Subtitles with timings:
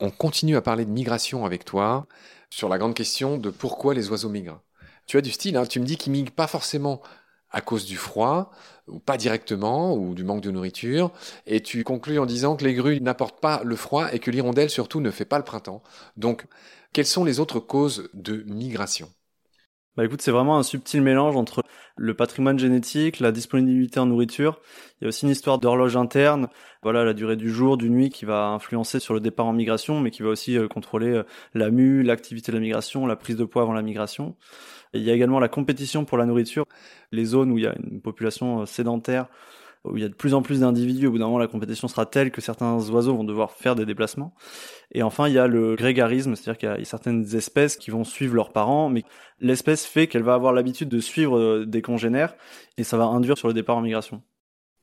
[0.00, 2.06] On continue à parler de migration avec toi
[2.50, 4.60] sur la grande question de pourquoi les oiseaux migrent.
[5.06, 7.00] Tu as du style, hein, tu me dis qu'ils migrent pas forcément
[7.50, 8.50] à cause du froid,
[8.88, 11.12] ou pas directement, ou du manque de nourriture,
[11.46, 14.70] et tu conclus en disant que les grues n'apportent pas le froid et que l'hirondelle
[14.70, 15.82] surtout ne fait pas le printemps.
[16.16, 16.46] Donc,
[16.92, 19.08] quelles sont les autres causes de migration?
[19.96, 21.62] Bah écoute, c'est vraiment un subtil mélange entre
[21.96, 24.60] le patrimoine génétique, la disponibilité en nourriture.
[25.00, 26.48] Il y a aussi une histoire d'horloge interne,
[26.82, 30.00] voilà la durée du jour, du nuit qui va influencer sur le départ en migration,
[30.00, 31.22] mais qui va aussi euh, contrôler euh,
[31.54, 34.34] la mue, l'activité de la migration, la prise de poids avant la migration.
[34.94, 36.64] il y a également la compétition pour la nourriture,
[37.12, 39.28] les zones où il y a une population euh, sédentaire
[39.84, 41.88] où il y a de plus en plus d'individus, au bout d'un moment la compétition
[41.88, 44.34] sera telle que certains oiseaux vont devoir faire des déplacements.
[44.92, 48.04] Et enfin, il y a le grégarisme, c'est-à-dire qu'il y a certaines espèces qui vont
[48.04, 49.04] suivre leurs parents, mais
[49.40, 52.34] l'espèce fait qu'elle va avoir l'habitude de suivre euh, des congénères,
[52.78, 54.22] et ça va induire sur le départ en migration.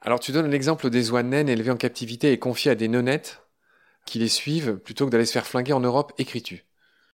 [0.01, 3.43] Alors tu donnes l'exemple des oies naines élevées en captivité et confiées à des nonnettes
[4.05, 6.65] qui les suivent plutôt que d'aller se faire flinguer en Europe, écris-tu?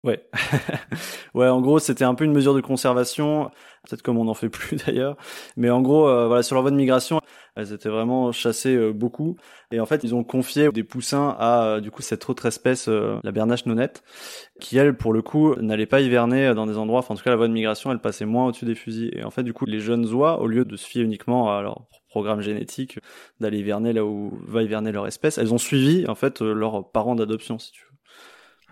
[0.05, 0.29] Ouais,
[1.35, 1.47] ouais.
[1.49, 3.51] En gros, c'était un peu une mesure de conservation,
[3.89, 5.17] peut-être comme on n'en fait plus d'ailleurs.
[5.57, 7.21] Mais en gros, euh, voilà, sur leur voie de migration,
[7.55, 9.37] elles étaient vraiment chassées euh, beaucoup.
[9.71, 12.89] Et en fait, ils ont confié des poussins à euh, du coup cette autre espèce,
[12.89, 14.03] la bernache nonnette,
[14.61, 16.99] qui elle, pour le coup, n'allait pas hiverner dans des endroits.
[17.01, 19.11] Enfin, en tout cas, la voie de migration, elle passait moins au-dessus des fusils.
[19.17, 21.63] Et en fait, du coup, les jeunes oies, au lieu de se fier uniquement à
[21.63, 22.99] leur programme génétique,
[23.41, 27.15] d'aller hiverner là où va hiverner leur espèce, elles ont suivi en fait leurs parents
[27.15, 27.92] d'adoption, si tu veux.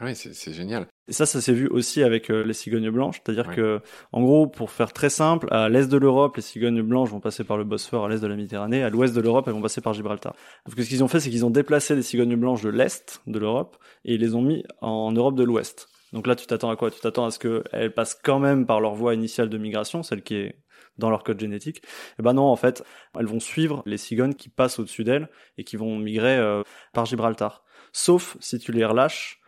[0.02, 0.86] Ah oui, c'est génial.
[1.08, 4.46] Et ça, ça s'est vu aussi avec euh, les cigognes blanches, c'est-à-dire que, en gros,
[4.46, 7.64] pour faire très simple, à l'est de l'Europe, les cigognes blanches vont passer par le
[7.64, 10.34] Bosphore, à l'est de la Méditerranée, à l'ouest de l'Europe, elles vont passer par Gibraltar.
[10.66, 13.38] Donc, ce qu'ils ont fait, c'est qu'ils ont déplacé les cigognes blanches de l'est de
[13.38, 15.88] l'Europe et ils les ont mis en Europe de l'Ouest.
[16.14, 16.90] Donc là, tu t'attends à quoi?
[16.90, 20.22] Tu t'attends à ce qu'elles passent quand même par leur voie initiale de migration, celle
[20.22, 20.54] qui est
[20.96, 21.78] dans leur code génétique.
[21.78, 22.82] Et eh ben non, en fait,
[23.18, 26.62] elles vont suivre les cigognes qui passent au-dessus d'elles et qui vont migrer euh,
[26.92, 27.64] par Gibraltar.
[27.92, 29.39] Sauf si tu les relâches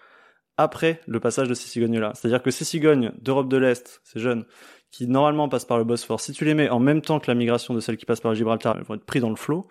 [0.56, 2.12] après le passage de ces cigognes-là.
[2.14, 4.44] C'est-à-dire que ces cigognes d'Europe de l'Est, ces jeunes,
[4.90, 7.34] qui normalement passent par le Bosphore, si tu les mets en même temps que la
[7.34, 9.66] migration de celles qui passent par Gibraltar, elles vont être pris dans le flot.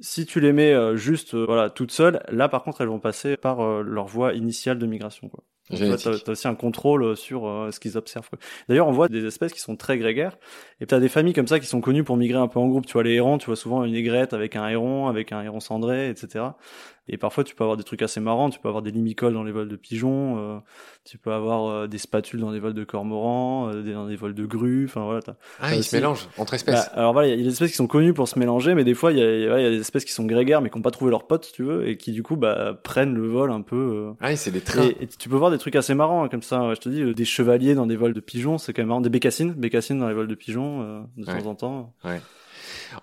[0.00, 3.00] Si tu les mets euh, juste euh, voilà toutes seules, là par contre elles vont
[3.00, 5.28] passer par euh, leur voie initiale de migration.
[5.28, 5.42] Quoi.
[5.76, 8.28] Tu as, aussi un contrôle sur euh, ce qu'ils observent.
[8.68, 10.36] D'ailleurs, on voit des espèces qui sont très grégaires.
[10.80, 12.68] Et tu as des familles comme ça qui sont connues pour migrer un peu en
[12.68, 12.86] groupe.
[12.86, 15.60] Tu vois, les hérons, tu vois souvent une aigrette avec un héron, avec un héron
[15.60, 16.44] cendré, etc.
[17.08, 18.50] Et parfois, tu peux avoir des trucs assez marrants.
[18.50, 20.38] Tu peux avoir des limicoles dans les vols de pigeons.
[20.38, 20.58] Euh,
[21.04, 24.34] tu peux avoir euh, des spatules dans des vols de cormorans, euh, dans des vols
[24.34, 24.84] de grues.
[24.84, 25.20] Enfin voilà.
[25.58, 26.86] Ah, ils se mélangent entre espèces.
[26.86, 28.84] Bah, alors voilà, il y a des espèces qui sont connues pour se mélanger, mais
[28.84, 30.82] des fois, il y a, y a, des espèces qui sont grégaires, mais qui n'ont
[30.82, 33.50] pas trouvé leur pote, si tu veux, et qui du coup bah, prennent le vol
[33.50, 34.12] un peu.
[34.20, 34.90] Ah, c'est des trains.
[35.00, 36.74] Et, tu peux voir des trucs assez marrants hein, comme ça.
[36.74, 39.00] je te dis, des chevaliers dans des vols de pigeons, c'est quand même marrant.
[39.00, 41.94] Des bécassines, bécassines dans les vols de pigeons de temps en temps.
[42.04, 42.20] Ouais.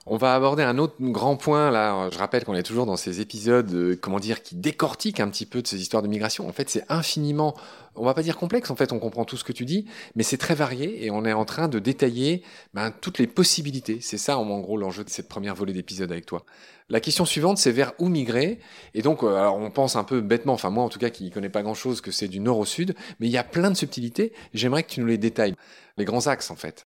[0.06, 2.10] On va aborder un autre grand point là.
[2.12, 5.46] Je rappelle qu'on est toujours dans ces épisodes, euh, comment dire, qui décortiquent un petit
[5.46, 6.48] peu de ces histoires de migration.
[6.48, 7.56] En fait, c'est infiniment,
[7.96, 8.70] on va pas dire complexe.
[8.70, 9.86] En fait, on comprend tout ce que tu dis,
[10.16, 12.44] mais c'est très varié et on est en train de détailler
[12.74, 14.00] ben, toutes les possibilités.
[14.02, 16.46] C'est ça, en gros, l'enjeu de cette première volée d'épisode avec toi.
[16.90, 18.60] La question suivante, c'est vers où migrer?
[18.94, 21.30] Et donc, euh, on pense un peu bêtement, enfin moi en tout cas qui ne
[21.32, 23.76] connais pas grand-chose, que c'est du nord au sud, mais il y a plein de
[23.76, 24.34] subtilités.
[24.54, 25.56] J'aimerais que tu nous les détailles,
[25.98, 26.86] les grands axes en fait.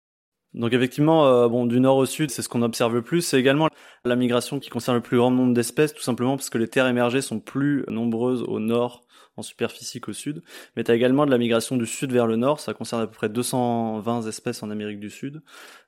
[0.54, 3.22] Donc effectivement, euh, bon, du nord au sud, c'est ce qu'on observe le plus.
[3.22, 3.70] C'est également
[4.04, 6.88] la migration qui concerne le plus grand nombre d'espèces, tout simplement parce que les terres
[6.88, 9.02] émergées sont plus nombreuses au nord
[9.38, 10.42] en superficie qu'au sud.
[10.76, 13.08] Mais tu as également de la migration du sud vers le nord, ça concerne à
[13.08, 15.42] peu près 220 espèces en Amérique du Sud,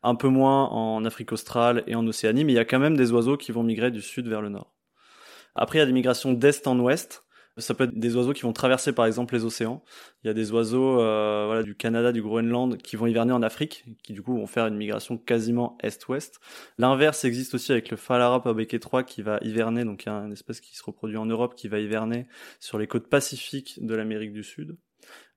[0.03, 2.97] un peu moins en Afrique australe et en Océanie, mais il y a quand même
[2.97, 4.73] des oiseaux qui vont migrer du sud vers le nord.
[5.55, 7.25] Après, il y a des migrations d'est en ouest,
[7.61, 9.83] ça peut être des oiseaux qui vont traverser par exemple les océans.
[10.23, 13.85] Il y a des oiseaux euh, du Canada, du Groenland qui vont hiverner en Afrique,
[14.03, 16.39] qui du coup vont faire une migration quasiment est-ouest.
[16.77, 20.11] L'inverse existe aussi avec le Phalarop à bec étroit qui va hiverner, donc il y
[20.11, 22.27] a une espèce qui se reproduit en Europe qui va hiverner
[22.59, 24.77] sur les côtes pacifiques de l'Amérique du Sud.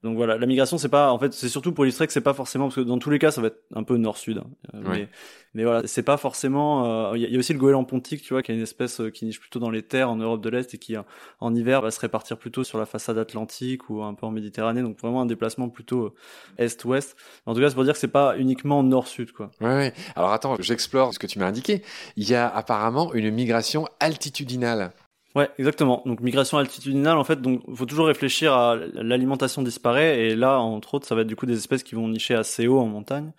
[0.04, 2.34] Donc voilà, la migration, c'est pas, en fait, c'est surtout pour illustrer que c'est pas
[2.34, 4.36] forcément, parce que dans tous les cas, ça va être un peu nord-sud.
[4.36, 4.50] Hein.
[4.74, 5.08] Euh, mais,
[5.54, 7.14] mais voilà, c'est pas forcément.
[7.14, 9.08] Il euh, y, a aussi le goéland pontique, tu vois, qui est une espèce euh,
[9.08, 10.94] qui niche plutôt dans les terres en Europe de l'Est et qui,
[11.40, 14.82] en hiver, va se répartir plutôt sur la façade atlantique ou un peu en Méditerranée.
[14.82, 16.14] Donc vraiment un déplacement plutôt
[16.58, 17.16] est-ouest.
[17.46, 19.52] En tout cas, c'est pour dire que c'est pas uniquement nord-sud, quoi.
[19.62, 19.94] Ouais, ouais.
[20.16, 21.82] Alors attends, j'explore ce que tu m'as indiqué.
[22.16, 24.92] Il y a apparemment une migration altitudinale.
[25.34, 26.00] Ouais, exactement.
[26.06, 30.94] Donc migration altitudinale, en fait, donc faut toujours réfléchir à l'alimentation disparaît et là, entre
[30.94, 33.32] autres, ça va être du coup des espèces qui vont nicher assez haut en montagne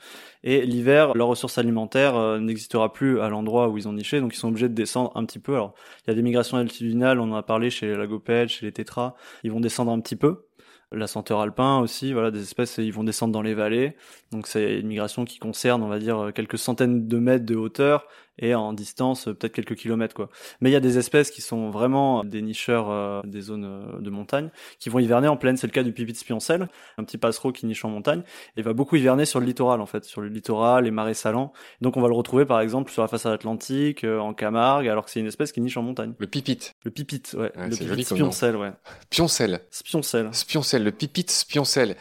[0.43, 4.35] et l'hiver, leur ressource alimentaire euh, n'existera plus à l'endroit où ils ont niché, donc
[4.35, 5.53] ils sont obligés de descendre un petit peu.
[5.55, 5.73] Alors,
[6.05, 8.73] il y a des migrations altitudinales, on en a parlé chez les lagopèdes, chez les
[8.73, 10.47] tétras, ils vont descendre un petit peu
[10.91, 13.95] la senteur alpin aussi, voilà, des espèces, ils vont descendre dans les vallées.
[14.31, 18.07] Donc c'est une migration qui concerne, on va dire, quelques centaines de mètres de hauteur
[18.39, 20.29] et en distance peut-être quelques kilomètres quoi.
[20.61, 24.01] Mais il y a des espèces qui sont vraiment des nicheurs euh, des zones euh,
[24.01, 24.49] de montagne
[24.79, 25.57] qui vont hiverner en plaine.
[25.57, 26.67] C'est le cas du pipit spioncelle,
[26.97, 28.23] un petit passereau qui niche en montagne
[28.57, 31.53] et va beaucoup hiverner sur le littoral en fait, sur le littoral, les marais salants.
[31.81, 35.05] Donc on va le retrouver par exemple sur la façade atlantique, euh, en Camargue, alors
[35.05, 36.13] que c'est une espèce qui niche en montagne.
[36.17, 36.71] Le pipit.
[36.83, 37.51] Le pipit, ouais.
[37.55, 38.71] le pipit spioncelle, ouais.
[39.09, 39.61] Pioncelle.
[39.71, 40.29] Spioncelle.
[40.33, 41.95] Spioncelle, le pipit spioncelle.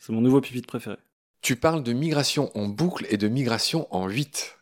[0.00, 0.96] C'est mon nouveau pipit préféré.
[1.42, 4.55] Tu parles de migration en boucle et de migration en 8.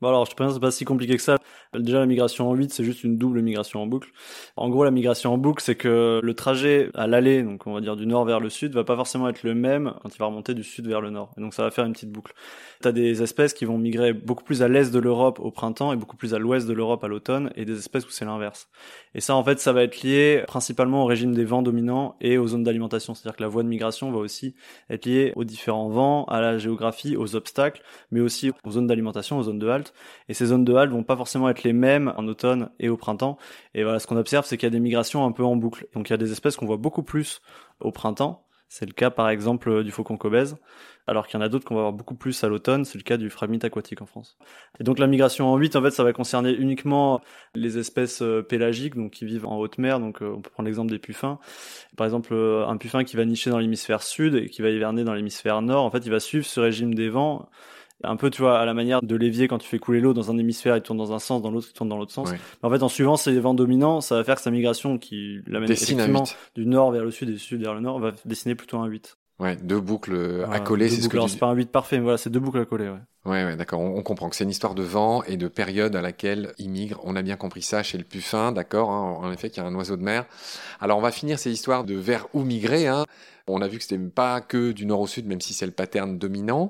[0.00, 1.38] Bon alors, je pense c'est pas si compliqué que ça.
[1.74, 4.10] Déjà, la migration en 8, c'est juste une double migration en boucle.
[4.56, 7.80] En gros, la migration en boucle, c'est que le trajet à l'aller, donc on va
[7.80, 10.26] dire du nord vers le sud, va pas forcément être le même quand il va
[10.26, 11.32] remonter du sud vers le nord.
[11.36, 12.32] Et donc, ça va faire une petite boucle.
[12.80, 15.96] T'as des espèces qui vont migrer beaucoup plus à l'est de l'Europe au printemps et
[15.96, 18.68] beaucoup plus à l'ouest de l'Europe à l'automne, et des espèces où c'est l'inverse.
[19.16, 22.38] Et ça, en fait, ça va être lié principalement au régime des vents dominants et
[22.38, 23.14] aux zones d'alimentation.
[23.14, 24.54] C'est-à-dire que la voie de migration va aussi
[24.90, 29.38] être liée aux différents vents, à la géographie, aux obstacles, mais aussi aux zones d'alimentation,
[29.38, 29.87] aux zones de halte.
[30.28, 32.96] Et ces zones de halte vont pas forcément être les mêmes en automne et au
[32.96, 33.38] printemps.
[33.74, 35.86] Et voilà, ce qu'on observe, c'est qu'il y a des migrations un peu en boucle.
[35.94, 37.40] Donc il y a des espèces qu'on voit beaucoup plus
[37.80, 38.44] au printemps.
[38.68, 40.58] C'est le cas par exemple du faucon cobèze,
[41.06, 43.02] alors qu'il y en a d'autres qu'on va voir beaucoup plus à l'automne, c'est le
[43.02, 44.36] cas du phragmite aquatique en France.
[44.78, 47.22] Et donc la migration en 8, en fait, ça va concerner uniquement
[47.54, 50.66] les espèces euh, pélagiques, donc qui vivent en haute mer, donc euh, on peut prendre
[50.66, 51.38] l'exemple des puffins.
[51.96, 55.02] Par exemple, euh, un puffin qui va nicher dans l'hémisphère sud et qui va hiverner
[55.02, 57.48] dans l'hémisphère nord, en fait, il va suivre ce régime des vents
[58.04, 60.30] un peu tu vois à la manière de l'évier quand tu fais couler l'eau dans
[60.30, 62.28] un hémisphère il tourne dans un sens dans l'autre il tourne dans l'autre sens.
[62.62, 65.68] En fait en suivant ces vents dominants ça va faire que sa migration qui l'amène
[65.70, 66.24] effectivement
[66.54, 68.86] du nord vers le sud et du sud vers le nord va dessiner plutôt un
[68.86, 72.02] 8 Ouais, deux boucles à coller, c'est ce que c'est pas un 8 parfait, mais
[72.02, 72.98] voilà, c'est deux boucles à coller, ouais.
[73.24, 76.00] Ouais, ouais d'accord, on, comprend que c'est une histoire de vent et de période à
[76.00, 77.00] laquelle il migre.
[77.04, 79.68] On a bien compris ça chez le puffin, d'accord, hein, en effet, qu'il y a
[79.68, 80.24] un oiseau de mer.
[80.80, 83.04] Alors, on va finir ces histoires de vers où migrer, hein.
[83.46, 85.72] On a vu que c'était pas que du nord au sud, même si c'est le
[85.72, 86.68] pattern dominant.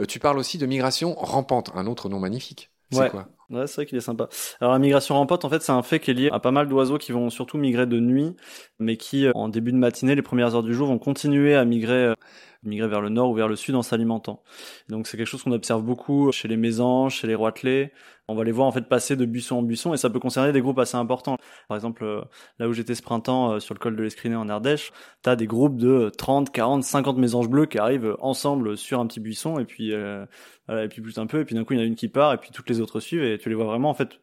[0.00, 2.70] Euh, tu parles aussi de migration rampante, un autre nom magnifique.
[2.90, 3.28] C'est quoi?
[3.48, 4.28] Ouais, c'est vrai qu'il est sympa.
[4.60, 6.68] Alors la migration rampante, en fait, c'est un fait qui est lié à pas mal
[6.68, 8.34] d'oiseaux qui vont surtout migrer de nuit,
[8.80, 11.64] mais qui, euh, en début de matinée, les premières heures du jour, vont continuer à
[11.64, 12.06] migrer.
[12.06, 12.14] Euh,
[12.64, 14.42] migrer vers le nord ou vers le sud en s'alimentant.
[14.88, 17.92] Donc c'est quelque chose qu'on observe beaucoup chez les mésanges, chez les roitelets.
[18.28, 20.52] On va les voir en fait passer de buisson en buisson et ça peut concerner
[20.52, 21.36] des groupes assez importants.
[21.68, 22.22] Par exemple, euh,
[22.58, 24.92] là où j'étais ce printemps euh, sur le col de l'Escriné en Ardèche,
[25.22, 29.06] tu as des groupes de 30, 40, 50 mésanges bleus qui arrivent ensemble sur un
[29.06, 30.26] petit buisson et puis euh,
[30.68, 32.08] et puis plus un peu et puis d'un coup il y en a une qui
[32.08, 34.18] part et puis toutes les autres suivent et tu les vois vraiment en fait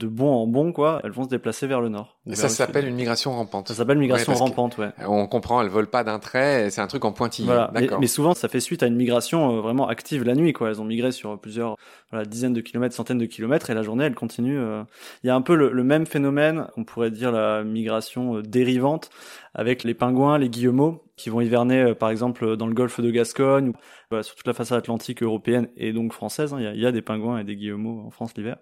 [0.00, 2.18] de bon en bon, quoi, elles vont se déplacer vers le nord.
[2.28, 3.68] Et ça s'appelle une migration rampante.
[3.68, 4.90] Ça s'appelle migration rampante, ouais.
[5.06, 7.46] On comprend, elles volent pas d'un trait, c'est un truc en pointillé.
[7.46, 7.70] Voilà.
[7.72, 10.70] Mais, mais, souvent, ça fait suite à une migration euh, vraiment active la nuit, quoi.
[10.70, 11.76] Elles ont migré sur plusieurs
[12.10, 14.58] voilà, dizaines de kilomètres, centaines de kilomètres, et la journée, elles continuent.
[14.58, 14.82] Euh.
[15.22, 18.42] Il y a un peu le, le même phénomène, on pourrait dire la migration euh,
[18.42, 19.10] dérivante,
[19.54, 23.10] avec les pingouins, les guillemots, qui vont hiverner euh, par exemple dans le golfe de
[23.10, 26.54] Gascogne, ou, sur toute la façade atlantique européenne et donc française.
[26.54, 26.72] Hein.
[26.74, 28.56] Il, y a, des pingouins et des guillemots en France l'hiver.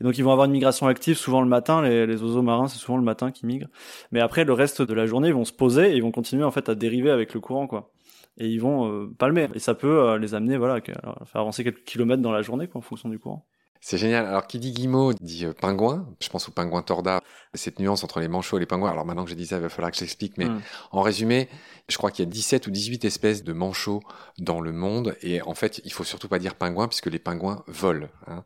[0.00, 1.82] Et donc ils vont avoir une migration active souvent le matin.
[1.82, 3.68] Les, les oiseaux marins, c'est souvent le matin qui migrent.
[4.10, 6.44] Mais après, le reste de la journée, ils vont se poser et ils vont continuer
[6.44, 7.92] en fait à dériver avec le courant, quoi.
[8.38, 9.48] Et ils vont euh, palmer.
[9.54, 12.66] Et ça peut euh, les amener, voilà, à faire avancer quelques kilomètres dans la journée,
[12.68, 13.46] quoi, en fonction du courant.
[13.84, 14.26] C'est génial.
[14.26, 16.06] Alors, qui dit guillemot dit euh, pingouin.
[16.20, 17.20] Je pense au pingouin torda.
[17.54, 18.90] Cette nuance entre les manchots et les pingouins.
[18.90, 20.38] Alors, maintenant que j'ai dit ça, il va falloir que j'explique.
[20.38, 20.62] Mais mm.
[20.92, 21.48] en résumé,
[21.88, 24.00] je crois qu'il y a 17 ou 18 espèces de manchots
[24.38, 25.16] dans le monde.
[25.20, 28.06] Et en fait, il faut surtout pas dire pingouin puisque les pingouins volent.
[28.28, 28.44] Hein.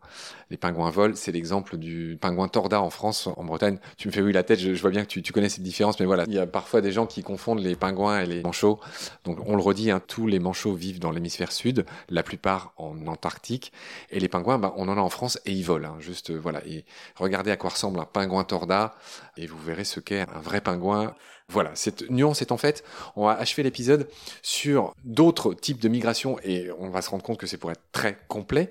[0.49, 1.15] Les pingouins volent.
[1.15, 3.79] C'est l'exemple du pingouin torda en France, en Bretagne.
[3.99, 4.59] Tu me fais oui la tête.
[4.59, 6.01] Je, vois bien que tu, tu, connais cette différence.
[6.01, 8.81] Mais voilà, il y a parfois des gens qui confondent les pingouins et les manchots.
[9.25, 13.07] Donc, on le redit, hein, tous les manchots vivent dans l'hémisphère sud, la plupart en
[13.07, 13.71] Antarctique.
[14.11, 15.95] Et les pingouins, ben, on en a en France et ils volent.
[15.95, 16.01] Hein.
[16.01, 16.65] juste, voilà.
[16.67, 16.85] Et
[17.17, 18.95] regardez à quoi ressemble un pingouin torda
[19.37, 21.15] et vous verrez ce qu'est un vrai pingouin.
[21.49, 22.83] Voilà, cette nuance est en fait,
[23.15, 24.09] on va achever l'épisode
[24.43, 27.83] sur d'autres types de migrations et on va se rendre compte que c'est pour être
[27.93, 28.71] très complet,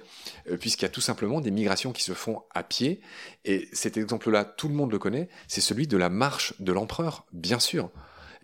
[0.50, 3.00] euh, puisqu'il y a tout simplement des migrations qui se font à pied.
[3.46, 7.24] Et cet exemple-là, tout le monde le connaît, c'est celui de la marche de l'empereur,
[7.32, 7.92] bien sûr.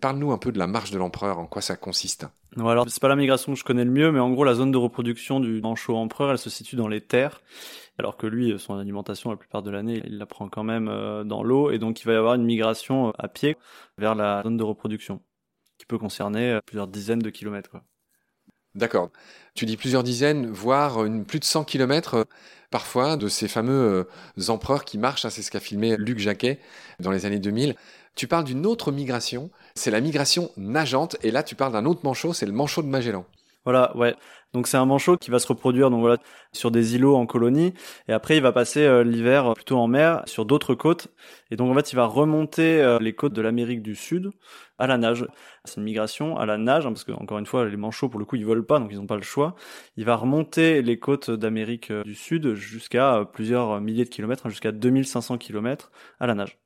[0.00, 2.26] Parle-nous un peu de la marche de l'empereur, en quoi ça consiste.
[2.56, 4.54] Non, alors c'est pas la migration que je connais le mieux, mais en gros la
[4.54, 7.40] zone de reproduction du manchot empereur, elle se situe dans les terres
[7.98, 11.24] alors que lui, son alimentation la plupart de l'année, il la prend quand même euh,
[11.24, 13.56] dans l'eau, et donc il va y avoir une migration euh, à pied
[13.98, 15.20] vers la zone de reproduction,
[15.78, 17.76] qui peut concerner euh, plusieurs dizaines de kilomètres.
[18.74, 19.10] D'accord.
[19.54, 22.26] Tu dis plusieurs dizaines, voire plus de 100 kilomètres
[22.70, 24.08] parfois de ces fameux
[24.48, 25.28] empereurs qui marchent.
[25.28, 26.58] C'est ce qu'a filmé Luc Jacquet
[26.98, 27.76] dans les années 2000.
[28.14, 32.00] Tu parles d'une autre migration, c'est la migration nageante, et là tu parles d'un autre
[32.04, 33.26] manchot, c'est le manchot de Magellan.
[33.64, 34.14] Voilà, ouais.
[34.52, 36.18] Donc c'est un manchot qui va se reproduire donc voilà
[36.52, 37.72] sur des îlots en colonie
[38.08, 41.08] et après il va passer euh, l'hiver plutôt en mer sur d'autres côtes
[41.50, 44.30] et donc en fait il va remonter euh, les côtes de l'Amérique du Sud
[44.78, 45.26] à la nage.
[45.64, 48.20] C'est une migration à la nage hein, parce que encore une fois les manchots pour
[48.20, 49.54] le coup ils volent pas donc ils n'ont pas le choix.
[49.96, 54.50] Il va remonter les côtes d'Amérique euh, du Sud jusqu'à plusieurs milliers de kilomètres, hein,
[54.50, 55.90] jusqu'à 2500 kilomètres
[56.20, 56.61] à la nage.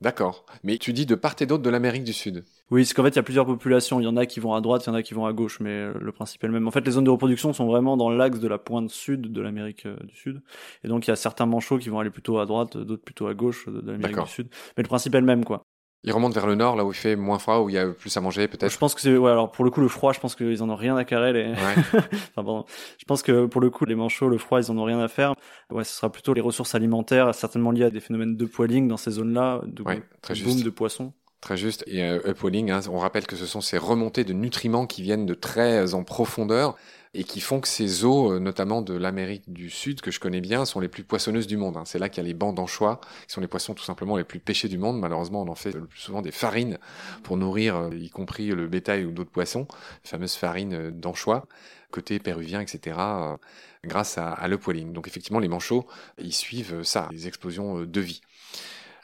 [0.00, 0.46] D'accord.
[0.62, 2.44] Mais tu dis de part et d'autre de l'Amérique du Sud.
[2.70, 3.98] Oui, c'est qu'en fait, il y a plusieurs populations.
[3.98, 5.32] Il y en a qui vont à droite, il y en a qui vont à
[5.32, 6.68] gauche, mais euh, le principe est le même.
[6.68, 9.40] En fait, les zones de reproduction sont vraiment dans l'axe de la pointe sud de
[9.40, 10.42] l'Amérique euh, du Sud.
[10.84, 13.26] Et donc, il y a certains manchots qui vont aller plutôt à droite, d'autres plutôt
[13.26, 14.48] à gauche de l'Amérique du Sud.
[14.76, 15.62] Mais le principe est le même, quoi.
[16.08, 17.86] Ils remontent vers le nord, là où il fait moins froid, où il y a
[17.86, 18.72] plus à manger, peut-être.
[18.72, 20.70] Je pense que c'est, ouais, alors pour le coup, le froid, je pense qu'ils en
[20.70, 21.34] ont rien à carrer.
[21.34, 21.48] Les...
[21.48, 21.54] Ouais.
[21.92, 22.02] enfin,
[22.34, 22.64] pardon.
[22.96, 25.08] Je pense que pour le coup, les manchots, le froid, ils en ont rien à
[25.08, 25.34] faire.
[25.70, 28.96] Ouais, ce sera plutôt les ressources alimentaires, certainement liées à des phénomènes de poiling dans
[28.96, 30.64] ces zones-là, de ouais, très boom juste.
[30.64, 31.12] de poissons.
[31.42, 31.84] Très juste.
[31.86, 35.26] Et euh, upwelling, hein, on rappelle que ce sont ces remontées de nutriments qui viennent
[35.26, 36.74] de très en profondeur
[37.14, 40.40] et qui font que ces eaux, euh, notamment de l'Amérique du Sud, que je connais
[40.40, 41.76] bien, sont les plus poissonneuses du monde.
[41.76, 41.84] Hein.
[41.84, 44.24] C'est là qu'il y a les bancs d'anchois, qui sont les poissons tout simplement les
[44.24, 44.98] plus pêchés du monde.
[44.98, 46.78] Malheureusement, on en fait le plus souvent des farines
[47.22, 49.66] pour nourrir, euh, y compris le bétail ou d'autres poissons,
[50.04, 51.46] les fameuses farines euh, d'anchois,
[51.90, 52.98] côté péruvien, etc.,
[53.84, 54.92] grâce à, à l'upwelling.
[54.92, 55.86] Donc effectivement, les manchots,
[56.18, 58.20] ils suivent ça, les explosions de vie.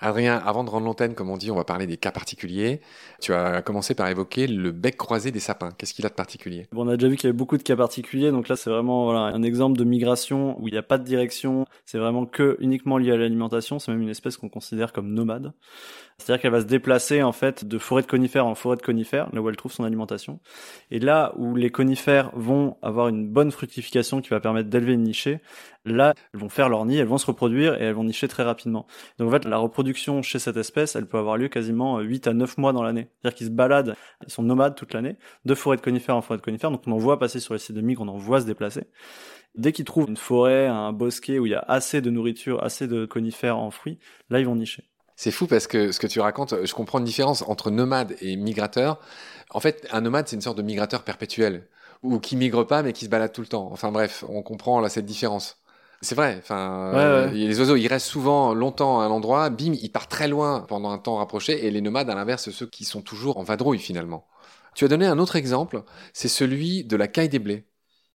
[0.05, 2.83] Adrien, avant de rendre l'antenne, comme on dit, on va parler des cas particuliers.
[3.21, 5.71] Tu as commencé par évoquer le bec croisé des sapins.
[5.79, 6.67] Qu'est-ce qu'il a de particulier?
[6.73, 8.69] Bon, On a déjà vu qu'il y avait beaucoup de cas particuliers, donc là c'est
[8.69, 12.59] vraiment un exemple de migration où il n'y a pas de direction, c'est vraiment que
[12.61, 15.53] uniquement lié à l'alimentation, c'est même une espèce qu'on considère comme nomade.
[16.19, 19.29] C'est-à-dire qu'elle va se déplacer en fait de forêt de conifères en forêt de conifères,
[19.33, 20.39] là où elle trouve son alimentation.
[20.91, 25.03] Et là où les conifères vont avoir une bonne fructification qui va permettre d'élever une
[25.03, 25.41] nichée,
[25.87, 28.43] là elles vont faire leur nid, elles vont se reproduire et elles vont nicher très
[28.43, 28.87] rapidement.
[29.19, 32.33] Donc en fait la reproduction chez cette espèce, elle peut avoir lieu quasiment 8 à
[32.33, 33.09] 9 mois dans l'année.
[33.23, 33.95] C'est-à-dire qu'ils se baladent,
[34.27, 36.93] ils sont nomades toute l'année, de forêt de conifères en forêt de conifères, donc on
[36.93, 38.85] en voit passer sur les sites de migres, on en voit se déplacer.
[39.55, 42.89] Dès qu'ils trouvent une forêt, un bosquet où il y a assez de nourriture, assez
[42.89, 43.99] de conifères en fruits,
[44.31, 44.85] là ils vont nicher.
[45.17, 48.35] C'est fou parce que ce que tu racontes, je comprends une différence entre nomade et
[48.37, 48.99] migrateur.
[49.51, 51.69] En fait, un nomade, c'est une sorte de migrateur perpétuel,
[52.03, 53.69] ou qui migre pas mais qui se balade tout le temps.
[53.73, 55.64] Enfin bref, on comprend là cette différence.
[56.05, 56.37] C'est vrai.
[56.39, 59.49] Enfin, euh, les oiseaux, ils restent souvent longtemps à un endroit.
[59.49, 61.67] Bim, ils partent très loin pendant un temps rapproché.
[61.67, 64.27] Et les nomades, à l'inverse, ceux qui sont toujours en vadrouille finalement.
[64.75, 65.83] Tu as donné un autre exemple,
[66.13, 67.65] c'est celui de la caille des blés.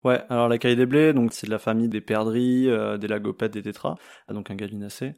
[0.04, 3.08] Ouais, alors la caille des blés, donc c'est de la famille des perdrix, euh, des
[3.08, 3.96] lagopèdes, des tétras,
[4.28, 5.14] donc un gallinacé.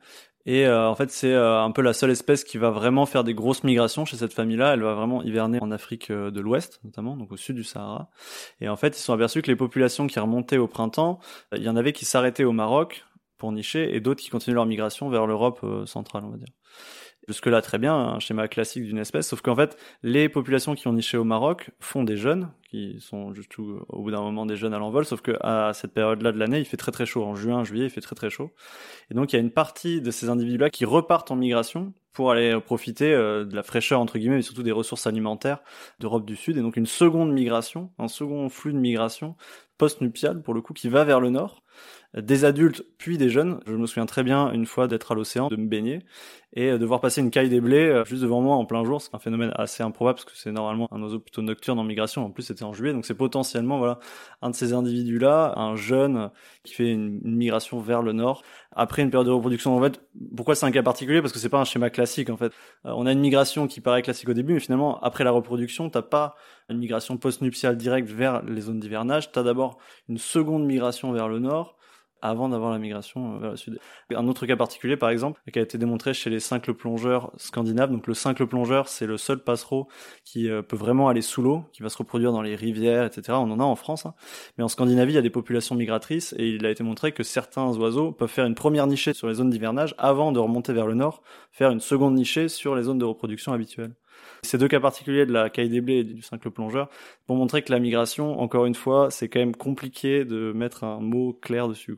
[0.46, 3.24] Et euh, en fait, c'est euh, un peu la seule espèce qui va vraiment faire
[3.24, 4.74] des grosses migrations chez cette famille-là.
[4.74, 8.10] Elle va vraiment hiverner en Afrique de l'Ouest, notamment, donc au sud du Sahara.
[8.60, 11.18] Et en fait, ils sont aperçus que les populations qui remontaient au printemps,
[11.54, 13.04] il y en avait qui s'arrêtaient au Maroc
[13.36, 16.48] pour nicher, et d'autres qui continuaient leur migration vers l'Europe centrale, on va dire.
[17.28, 20.94] Jusque-là, très bien, un schéma classique d'une espèce, sauf qu'en fait, les populations qui ont
[20.94, 24.72] niché au Maroc font des jeunes, qui sont juste au bout d'un moment des jeunes
[24.72, 27.22] à l'envol, sauf que à cette période-là de l'année, il fait très très chaud.
[27.24, 28.50] En juin, juillet, il fait très très chaud.
[29.10, 32.32] Et donc, il y a une partie de ces individus-là qui repartent en migration pour
[32.32, 35.60] aller profiter euh, de la fraîcheur, entre guillemets, mais surtout des ressources alimentaires
[36.00, 36.56] d'Europe du Sud.
[36.56, 39.36] Et donc, une seconde migration, un second flux de migration
[39.78, 41.62] post-nuptiale, pour le coup, qui va vers le nord
[42.16, 43.60] des adultes puis des jeunes.
[43.66, 46.00] Je me souviens très bien une fois d'être à l'océan, de me baigner
[46.54, 49.02] et de voir passer une caille des blés euh, juste devant moi en plein jour.
[49.02, 52.24] C'est un phénomène assez improbable parce que c'est normalement un oiseau plutôt nocturne en migration.
[52.24, 53.98] En plus, c'était en juillet, donc c'est potentiellement voilà
[54.40, 56.30] un de ces individus-là, un jeune
[56.64, 59.76] qui fait une, migration vers le nord après une période de reproduction.
[59.76, 60.00] En fait,
[60.34, 61.20] pourquoi c'est un cas particulier?
[61.20, 62.07] Parce que c'est pas un schéma classique.
[62.18, 62.48] Euh,
[62.84, 66.02] on a une migration qui paraît classique au début, mais finalement après la reproduction, t'as
[66.02, 66.34] pas
[66.68, 69.32] une migration post-nuptiale directe vers les zones d'hivernage.
[69.32, 71.77] T'as d'abord une seconde migration vers le nord
[72.22, 73.78] avant d'avoir la migration euh, vers le sud.
[74.14, 77.90] Un autre cas particulier, par exemple, qui a été démontré chez les cinq plongeurs scandinaves.
[77.90, 79.88] Donc le cinq plongeur, c'est le seul passereau
[80.24, 83.38] qui euh, peut vraiment aller sous l'eau, qui va se reproduire dans les rivières, etc.
[83.40, 84.14] On en a en France, hein.
[84.56, 87.22] mais en Scandinavie, il y a des populations migratrices et il a été montré que
[87.22, 90.86] certains oiseaux peuvent faire une première nichée sur les zones d'hivernage avant de remonter vers
[90.86, 91.22] le nord,
[91.52, 93.94] faire une seconde nichée sur les zones de reproduction habituelles.
[94.42, 96.88] Ces deux cas particuliers de la caille des blés et du cinq plongeur
[97.26, 101.00] pour montrer que la migration, encore une fois, c'est quand même compliqué de mettre un
[101.00, 101.96] mot clair dessus.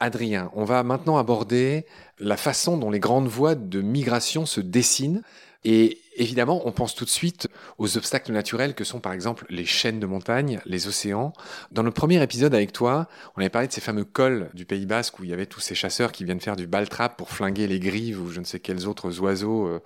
[0.00, 1.86] Adrien, on va maintenant aborder
[2.18, 5.22] la façon dont les grandes voies de migration se dessinent.
[5.66, 7.48] Et évidemment, on pense tout de suite
[7.78, 11.32] aux obstacles naturels que sont par exemple les chaînes de montagne, les océans.
[11.72, 14.84] Dans notre premier épisode avec toi, on avait parlé de ces fameux cols du Pays
[14.84, 17.66] Basque où il y avait tous ces chasseurs qui viennent faire du baltrap pour flinguer
[17.66, 19.80] les grives ou je ne sais quels autres oiseaux euh,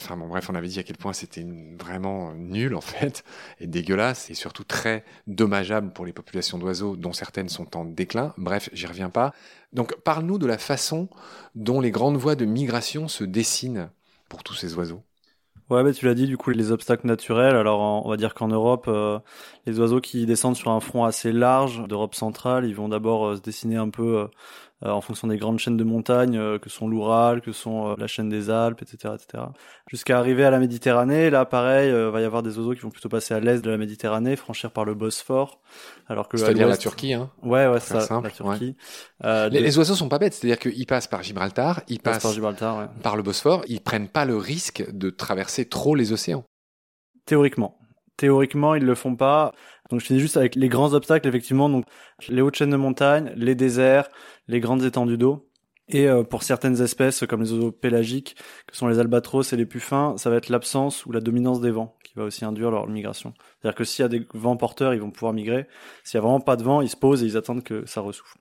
[0.00, 1.44] Enfin bon, bref, on avait dit à quel point c'était
[1.78, 3.24] vraiment nul en fait,
[3.60, 8.32] et dégueulasse, et surtout très dommageable pour les populations d'oiseaux dont certaines sont en déclin.
[8.38, 9.34] Bref, j'y reviens pas.
[9.72, 11.08] Donc parle-nous de la façon
[11.54, 13.90] dont les grandes voies de migration se dessinent
[14.28, 15.02] pour tous ces oiseaux.
[15.70, 17.54] Ouais, bah, tu l'as dit, du coup, les obstacles naturels.
[17.54, 19.18] Alors, on va dire qu'en Europe, euh,
[19.66, 23.36] les oiseaux qui descendent sur un front assez large d'Europe centrale, ils vont d'abord euh,
[23.36, 24.26] se dessiner un peu euh,
[24.82, 28.06] en fonction des grandes chaînes de montagnes euh, que sont l'Oural, que sont euh, la
[28.06, 29.44] chaîne des Alpes, etc., etc.
[29.90, 33.08] Jusqu'à arriver à la Méditerranée, là, pareil, va y avoir des oiseaux qui vont plutôt
[33.08, 35.60] passer à l'est de la Méditerranée, franchir par le Bosphore,
[36.06, 37.30] alors que c'est-à-dire la Turquie, hein.
[37.42, 38.76] Ouais, ouais, ça, la Turquie.
[39.24, 42.78] les, les, oiseaux sont pas bêtes, c'est-à-dire qu'ils passent par Gibraltar, ils, passent, par, Gibraltar,
[42.78, 42.86] ouais.
[43.02, 46.44] par le Bosphore, ils prennent pas le risque de traverser trop les océans.
[47.26, 47.77] Théoriquement.
[48.18, 49.52] Théoriquement, ils le font pas.
[49.90, 51.86] Donc je finis juste avec les grands obstacles, effectivement, donc
[52.28, 54.08] les hautes chaînes de montagne, les déserts,
[54.48, 55.48] les grandes étendues d'eau.
[55.88, 59.66] Et euh, pour certaines espèces, comme les oiseaux pélagiques, que sont les albatros et les
[59.66, 62.88] puffins, ça va être l'absence ou la dominance des vents qui va aussi induire leur
[62.88, 63.34] migration.
[63.60, 65.68] C'est-à-dire que s'il y a des vents porteurs, ils vont pouvoir migrer.
[66.02, 68.00] S'il y a vraiment pas de vent, ils se posent et ils attendent que ça
[68.00, 68.36] ressouffle.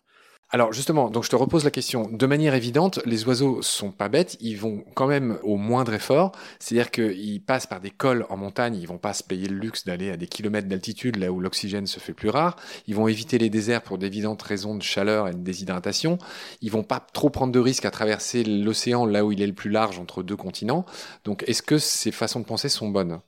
[0.49, 2.07] Alors justement, donc je te repose la question.
[2.09, 6.31] De manière évidente, les oiseaux sont pas bêtes, ils vont quand même au moindre effort.
[6.59, 9.83] C'est-à-dire qu'ils passent par des cols en montagne, ils vont pas se payer le luxe
[9.83, 12.55] d'aller à des kilomètres d'altitude là où l'oxygène se fait plus rare.
[12.87, 16.17] Ils vont éviter les déserts pour d'évidentes raisons de chaleur et de déshydratation.
[16.61, 19.53] Ils vont pas trop prendre de risques à traverser l'océan là où il est le
[19.53, 20.85] plus large entre deux continents.
[21.25, 23.19] Donc est-ce que ces façons de penser sont bonnes?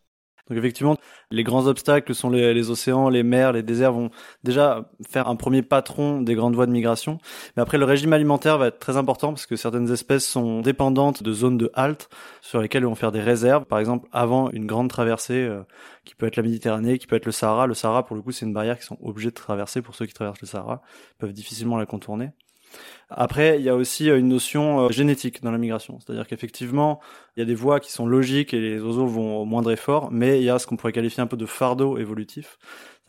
[0.49, 0.97] Donc effectivement,
[1.31, 4.09] les grands obstacles sont les, océans, les mers, les déserts vont
[4.43, 7.19] déjà faire un premier patron des grandes voies de migration.
[7.55, 11.21] Mais après, le régime alimentaire va être très important parce que certaines espèces sont dépendantes
[11.21, 12.09] de zones de halte
[12.41, 13.65] sur lesquelles elles vont faire des réserves.
[13.65, 15.61] Par exemple, avant une grande traversée euh,
[16.03, 17.67] qui peut être la Méditerranée, qui peut être le Sahara.
[17.67, 20.07] Le Sahara, pour le coup, c'est une barrière qu'ils sont obligés de traverser pour ceux
[20.07, 20.81] qui traversent le Sahara.
[21.13, 22.31] Ils peuvent difficilement la contourner.
[23.09, 26.99] Après, il y a aussi euh, une notion euh, génétique dans la migration, c'est-à-dire qu'effectivement,
[27.35, 30.11] il y a des voies qui sont logiques et les oiseaux vont au moindre effort,
[30.11, 32.59] mais il y a ce qu'on pourrait qualifier un peu de fardeau évolutif,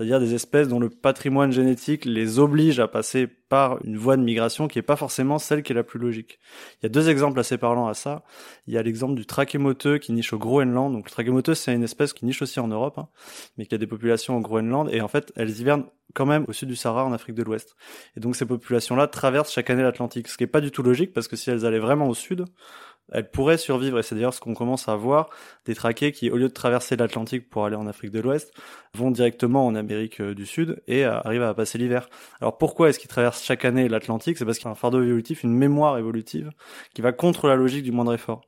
[0.01, 4.23] c'est-à-dire des espèces dont le patrimoine génétique les oblige à passer par une voie de
[4.23, 6.39] migration qui n'est pas forcément celle qui est la plus logique.
[6.77, 8.23] Il y a deux exemples assez parlants à ça.
[8.67, 10.91] Il y a l'exemple du trachémoteux qui niche au Groenland.
[10.95, 13.09] Donc le trachémoteux, c'est une espèce qui niche aussi en Europe, hein,
[13.59, 15.85] mais qui a des populations au Groenland, et en fait, elles hivernent
[16.15, 17.77] quand même au sud du Sahara en Afrique de l'Ouest.
[18.17, 21.29] Et donc ces populations-là traversent chaque année ce qui est pas du tout logique parce
[21.29, 22.45] que si elles allaient vraiment au sud,
[23.13, 25.31] elle pourrait survivre, et c'est d'ailleurs ce qu'on commence à voir,
[25.67, 28.53] des traqués qui, au lieu de traverser l'Atlantique pour aller en Afrique de l'Ouest,
[28.95, 32.09] vont directement en Amérique euh, du Sud et euh, arrivent à passer l'hiver.
[32.41, 34.37] Alors pourquoi est-ce qu'ils traversent chaque année l'Atlantique?
[34.39, 36.51] C'est parce qu'il y a un fardeau évolutif, une mémoire évolutive,
[36.95, 38.43] qui va contre la logique du moindre effort.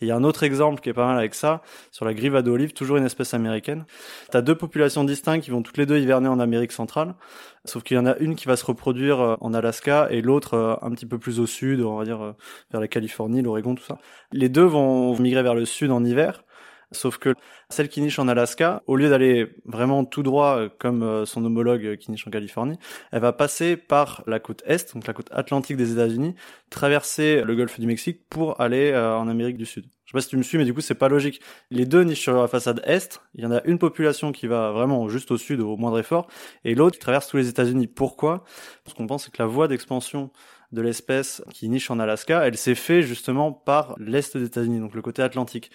[0.00, 2.36] Il y a un autre exemple qui est pas mal avec ça, sur la grive
[2.36, 3.84] à d'olive, toujours une espèce américaine.
[4.30, 7.14] T'as deux populations distinctes qui vont toutes les deux hiverner en Amérique centrale,
[7.68, 10.78] sauf qu'il y en a une qui va se reproduire euh, en Alaska et l'autre
[10.82, 12.34] un petit peu plus au sud, on va dire
[12.70, 13.98] vers la Californie, l'Oregon, tout ça.
[14.32, 16.44] Les deux vont migrer vers le sud en hiver,
[16.96, 17.34] sauf que
[17.68, 21.44] celle qui niche en Alaska, au lieu d'aller vraiment tout droit euh, comme euh, son
[21.44, 22.78] homologue qui niche en Californie,
[23.12, 26.34] elle va passer par la côte est, donc la côte atlantique des États-Unis,
[26.70, 29.86] traverser le golfe du Mexique pour aller euh, en Amérique du Sud.
[30.04, 31.40] Je sais pas si tu me suis, mais du coup c'est pas logique.
[31.70, 33.20] Les deux nichent sur la façade est.
[33.34, 36.28] Il y en a une population qui va vraiment juste au sud au moindre effort,
[36.64, 37.88] et l'autre qui traverse tous les États-Unis.
[37.88, 38.44] Pourquoi?
[38.84, 40.30] Parce qu'on pense que la voie d'expansion
[40.72, 44.94] de l'espèce qui niche en Alaska, elle s'est fait justement par l'est des États-Unis, donc
[44.94, 45.70] le côté atlantique.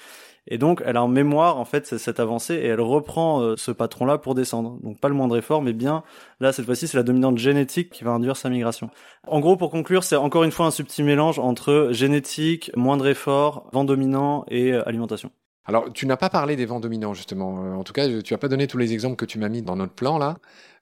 [0.48, 3.72] Et donc, elle a en mémoire en fait cette avancée et elle reprend euh, ce
[3.72, 4.80] patron-là pour descendre.
[4.82, 6.04] Donc pas le moindre effort, mais bien
[6.40, 8.90] là cette fois-ci c'est la dominante génétique qui va induire sa migration.
[9.28, 13.70] En gros, pour conclure, c'est encore une fois un subtil mélange entre génétique, moindre effort,
[13.72, 15.32] vent dominant et euh, alimentation.
[15.66, 17.64] Alors, tu n'as pas parlé des vents dominants, justement.
[17.64, 19.62] Euh, en tout cas, tu n'as pas donné tous les exemples que tu m'as mis
[19.62, 20.38] dans notre plan, là.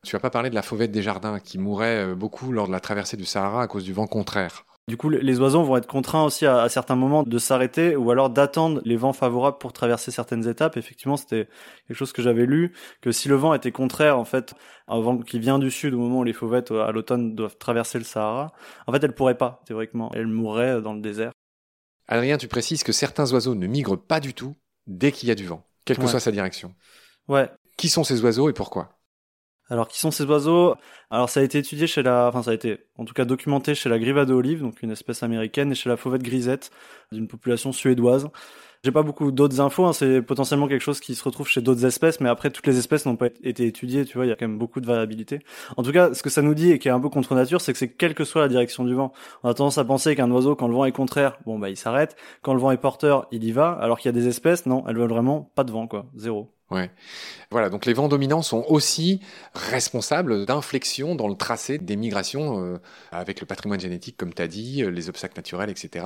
[0.05, 2.79] Tu n'as pas parlé de la fauvette des jardins, qui mourait beaucoup lors de la
[2.79, 4.65] traversée du Sahara à cause du vent contraire.
[4.89, 8.31] Du coup, les oiseaux vont être contraints aussi à, certains moments de s'arrêter ou alors
[8.31, 10.77] d'attendre les vents favorables pour traverser certaines étapes.
[10.77, 11.47] Effectivement, c'était
[11.87, 14.55] quelque chose que j'avais lu, que si le vent était contraire, en fait,
[14.87, 17.99] un vent qui vient du sud au moment où les fauvettes à l'automne doivent traverser
[17.99, 18.51] le Sahara,
[18.87, 20.09] en fait, elles pourraient pas, théoriquement.
[20.15, 21.33] Elles mourraient dans le désert.
[22.07, 24.55] Adrien, tu précises que certains oiseaux ne migrent pas du tout
[24.87, 26.73] dès qu'il y a du vent, quelle que soit sa direction.
[27.27, 27.49] Ouais.
[27.77, 28.98] Qui sont ces oiseaux et pourquoi?
[29.69, 30.75] Alors, qui sont ces oiseaux?
[31.11, 33.75] Alors, ça a été étudié chez la, enfin, ça a été, en tout cas, documenté
[33.75, 36.71] chez la grivade olive, donc une espèce américaine, et chez la fauvette grisette,
[37.11, 38.29] d'une population suédoise.
[38.83, 41.83] J'ai pas beaucoup d'autres infos, hein, c'est potentiellement quelque chose qui se retrouve chez d'autres
[41.83, 44.35] espèces, mais après, toutes les espèces n'ont pas été étudiées, tu vois, il y a
[44.35, 45.39] quand même beaucoup de variabilité.
[45.75, 47.59] En tout cas, ce que ça nous dit, et qui est un peu contre nature,
[47.59, 49.11] c'est que c'est quelle que soit la direction du vent.
[49.43, 51.77] On a tendance à penser qu'un oiseau, quand le vent est contraire, bon, bah, il
[51.77, 52.15] s'arrête.
[52.41, 54.85] Quand le vent est porteur, il y va, alors qu'il y a des espèces, non,
[54.87, 56.05] elles veulent vraiment pas de vent, quoi.
[56.15, 56.58] Zéro.
[56.71, 56.91] Ouais.
[57.49, 59.21] Voilà, donc les vents dominants sont aussi
[59.55, 62.77] responsables d'inflexions dans le tracé des migrations euh,
[63.11, 66.05] avec le patrimoine génétique, comme tu dit, euh, les obstacles naturels, etc.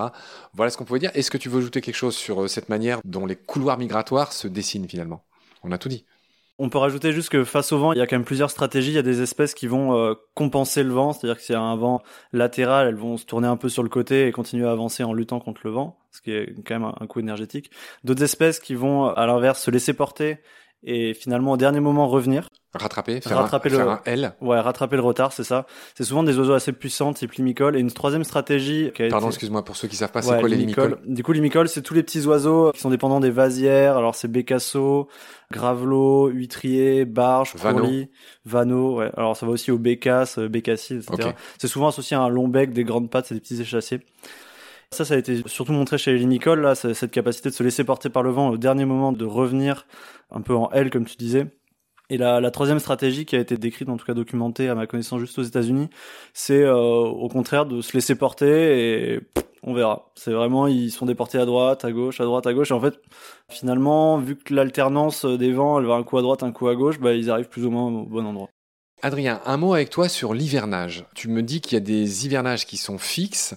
[0.53, 1.11] Voilà ce qu'on pouvait dire.
[1.15, 4.31] Est-ce que tu veux ajouter quelque chose sur euh, cette manière dont les couloirs migratoires
[4.31, 5.25] se dessinent finalement?
[5.63, 6.05] On a tout dit.
[6.59, 8.91] On peut rajouter juste que face au vent, il y a quand même plusieurs stratégies.
[8.91, 11.61] Il y a des espèces qui vont compenser le vent, c'est-à-dire que s'il y a
[11.61, 14.71] un vent latéral, elles vont se tourner un peu sur le côté et continuer à
[14.71, 17.71] avancer en luttant contre le vent, ce qui est quand même un, coût énergétique.
[18.03, 20.37] D'autres espèces qui vont, à l'inverse, se laisser porter
[20.83, 22.47] et finalement au dernier moment revenir.
[22.75, 24.33] Rattraper, faire, rattraper un, le, faire L.
[24.41, 25.67] Ouais, rattraper le retard, c'est ça.
[25.95, 27.75] C'est souvent des oiseaux assez puissants, type limicole.
[27.75, 30.49] Et une troisième stratégie qui a Pardon, excuse-moi, pour ceux qui savent pas, c'est quoi
[30.49, 30.97] les limicoles?
[31.05, 33.95] Du coup, limicole, c'est tous les petits oiseaux qui sont dépendants des vasières.
[33.95, 35.07] Alors, c'est bécasseaux,
[35.51, 38.09] gravelots, huîtriers, barges, courlis,
[38.45, 38.97] vanneaux.
[38.97, 39.11] Ouais.
[39.17, 41.29] Alors, ça va aussi aux bécasses, euh, bécassies, etc.
[41.59, 44.01] C'est souvent associé à un long bec, des grandes pattes, c'est des petits échassiers.
[44.89, 47.83] Ça, ça a été surtout montré chez les limicoles, là, cette capacité de se laisser
[47.83, 49.85] porter par le vent au dernier moment, de revenir
[50.31, 51.47] un peu en L, comme tu disais.
[52.13, 55.19] Et la, troisième stratégie qui a été décrite, en tout cas documentée à ma connaissance
[55.19, 55.89] juste aux États-Unis,
[56.31, 59.19] c'est euh, au contraire de se laisser porter et
[59.63, 60.11] on verra.
[60.13, 62.69] C'est vraiment ils sont déportés à droite, à gauche, à droite, à gauche.
[62.69, 63.01] Et en fait,
[63.49, 66.75] finalement, vu que l'alternance des vents, elle va un coup à droite, un coup à
[66.75, 68.49] gauche, bah ils arrivent plus ou moins au bon endroit.
[69.01, 71.05] Adrien, un mot avec toi sur l'hivernage.
[71.15, 73.55] Tu me dis qu'il y a des hivernages qui sont fixes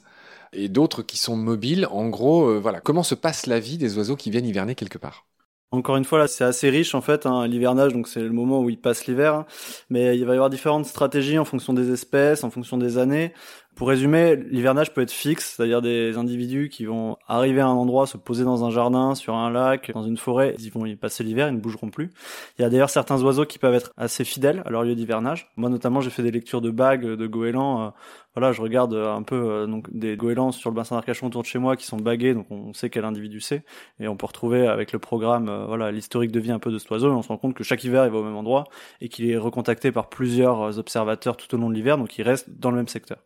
[0.54, 1.86] et d'autres qui sont mobiles.
[1.90, 4.96] En gros, euh, voilà, comment se passe la vie des oiseaux qui viennent hiverner quelque
[4.96, 5.26] part?
[5.72, 8.60] Encore une fois, là, c'est assez riche en fait, hein, l'hivernage, donc c'est le moment
[8.60, 9.44] où ils passent l'hiver.
[9.90, 13.32] Mais il va y avoir différentes stratégies en fonction des espèces, en fonction des années.
[13.76, 18.06] Pour résumer, l'hivernage peut être fixe, c'est-à-dire des individus qui vont arriver à un endroit,
[18.06, 21.22] se poser dans un jardin, sur un lac, dans une forêt, ils vont y passer
[21.22, 22.10] l'hiver, ils ne bougeront plus.
[22.58, 25.52] Il y a d'ailleurs certains oiseaux qui peuvent être assez fidèles à leur lieu d'hivernage.
[25.56, 27.82] Moi notamment, j'ai fait des lectures de bagues, de goélands.
[27.82, 27.90] Euh,
[28.34, 31.46] voilà, je regarde un peu euh, donc des goélands sur le bassin d'Arcachon autour de
[31.46, 33.62] chez moi qui sont bagués, donc on sait quel individu c'est,
[33.98, 36.78] et on peut retrouver avec le programme, euh, voilà, l'historique de vie un peu de
[36.78, 38.64] cet oiseau, et on se rend compte que chaque hiver il va au même endroit
[39.00, 42.50] et qu'il est recontacté par plusieurs observateurs tout au long de l'hiver, donc il reste
[42.50, 43.18] dans le même secteur.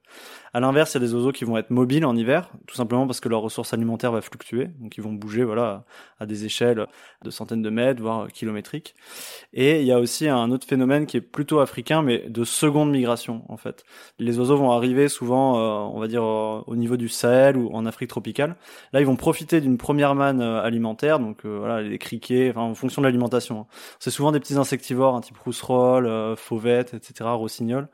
[0.53, 3.07] À l'inverse, il y a des oiseaux qui vont être mobiles en hiver, tout simplement
[3.07, 5.85] parce que leur ressource alimentaire va fluctuer, donc ils vont bouger voilà
[6.19, 6.87] à des échelles
[7.25, 8.97] de centaines de mètres, voire kilométriques.
[9.53, 12.91] Et il y a aussi un autre phénomène qui est plutôt africain, mais de seconde
[12.91, 13.85] migration en fait.
[14.19, 17.71] Les oiseaux vont arriver souvent, euh, on va dire euh, au niveau du Sahel ou
[17.73, 18.57] en Afrique tropicale.
[18.93, 22.75] Là, ils vont profiter d'une première manne euh, alimentaire, donc voilà les criquets, enfin en
[22.75, 23.61] fonction de l'alimentation.
[23.61, 23.67] Hein.
[24.01, 27.89] C'est souvent des petits insectivores, un type rousserolle, fauvette, etc., rossignol.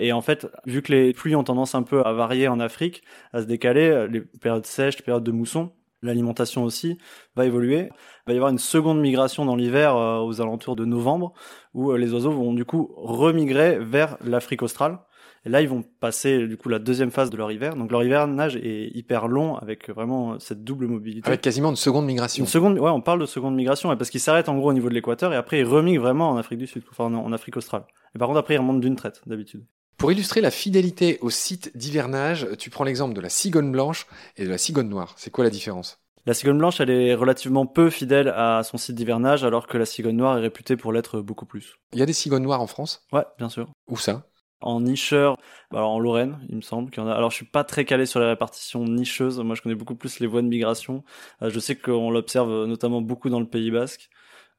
[0.00, 3.02] Et en fait, vu que les pluies ont tendance un peu à varier en Afrique,
[3.32, 6.98] à se décaler, les périodes sèches, les périodes de mousson, L'alimentation aussi
[7.36, 7.90] va évoluer.
[7.90, 11.34] Il va y avoir une seconde migration dans l'hiver euh, aux alentours de novembre
[11.74, 14.98] où euh, les oiseaux vont du coup remigrer vers l'Afrique australe.
[15.44, 17.76] Et là, ils vont passer du coup la deuxième phase de leur hiver.
[17.76, 21.28] Donc leur hivernage est hyper long avec vraiment cette double mobilité.
[21.28, 22.44] Avec quasiment une seconde migration.
[22.44, 24.88] Une seconde, ouais, on parle de seconde migration parce qu'ils s'arrêtent en gros au niveau
[24.88, 27.84] de l'équateur et après ils remigrent vraiment en Afrique du Sud, enfin en Afrique australe.
[28.14, 29.64] Et par contre après ils remontent d'une traite d'habitude.
[30.00, 34.06] Pour illustrer la fidélité au site d'hivernage, tu prends l'exemple de la cigogne blanche
[34.38, 35.12] et de la cigogne noire.
[35.18, 35.98] C'est quoi la différence?
[36.24, 39.84] La cigogne blanche, elle est relativement peu fidèle à son site d'hivernage, alors que la
[39.84, 41.74] cigogne noire est réputée pour l'être beaucoup plus.
[41.92, 43.06] Il y a des cigognes noires en France?
[43.12, 43.68] Ouais, bien sûr.
[43.88, 44.26] Où ça?
[44.62, 45.36] En nicheur,
[45.70, 47.12] alors en Lorraine, il me semble qu'il y en a.
[47.12, 49.38] Alors je suis pas très calé sur la répartition nicheuse.
[49.40, 51.04] Moi, je connais beaucoup plus les voies de migration.
[51.42, 54.08] Euh, je sais qu'on l'observe notamment beaucoup dans le Pays Basque.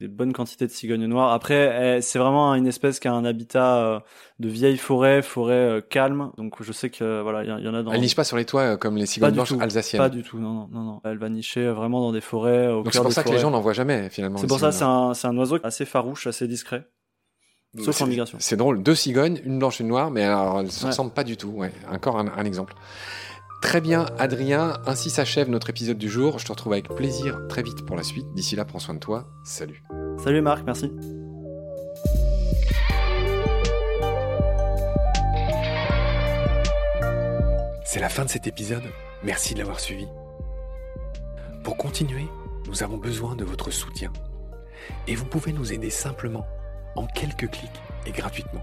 [0.02, 1.32] Des bonnes quantités de cigognes noires.
[1.32, 4.00] Après, eh, c'est vraiment une espèce qui a un habitat euh,
[4.40, 6.32] de vieille forêt, forêt euh, calme.
[6.36, 7.92] Donc je sais que voilà, il y, en a dans.
[7.92, 10.02] Elle niche pas sur les toits comme les cigognes blanches alsaciennes.
[10.02, 10.40] Pas du tout.
[10.40, 12.66] Non, non, non, Elle va nicher vraiment dans des forêts.
[12.66, 14.38] Au Donc c'est pour ça que les gens n'en voient jamais finalement.
[14.38, 16.84] C'est pour ça, c'est un, c'est un oiseau assez farouche, assez discret.
[17.78, 18.38] Sauf en migration.
[18.40, 21.36] C'est drôle, deux cigognes, une blanche, une noire, mais alors elles se ressemblent pas du
[21.36, 21.50] tout.
[21.50, 22.74] Ouais, encore un, un exemple.
[23.62, 24.74] Très bien, Adrien.
[24.86, 26.38] Ainsi s'achève notre épisode du jour.
[26.38, 28.26] Je te retrouve avec plaisir très vite pour la suite.
[28.34, 29.30] D'ici là, prends soin de toi.
[29.44, 29.82] Salut.
[30.22, 30.92] Salut Marc, merci.
[37.84, 38.84] C'est la fin de cet épisode.
[39.22, 40.06] Merci de l'avoir suivi.
[41.62, 42.26] Pour continuer,
[42.66, 44.12] nous avons besoin de votre soutien.
[45.06, 46.46] Et vous pouvez nous aider simplement
[46.96, 48.62] en quelques clics et gratuitement.